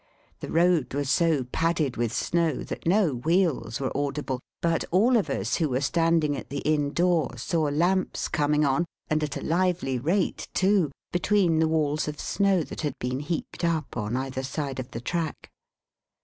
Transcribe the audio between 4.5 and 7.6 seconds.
but all of us who were standing at the Inn door